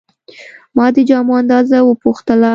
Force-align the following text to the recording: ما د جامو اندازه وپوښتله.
ما 0.75 0.85
د 0.95 0.97
جامو 1.09 1.33
اندازه 1.41 1.77
وپوښتله. 1.83 2.49